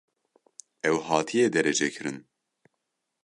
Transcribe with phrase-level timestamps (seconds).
[0.87, 2.19] Ew hatiye derecekirin?